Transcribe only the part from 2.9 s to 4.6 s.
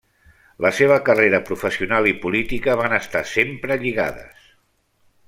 estar sempre lligades.